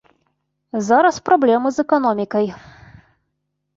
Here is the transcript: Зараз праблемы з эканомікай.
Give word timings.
Зараз 0.87 1.19
праблемы 1.29 1.67
з 1.75 1.85
эканомікай. 1.85 2.47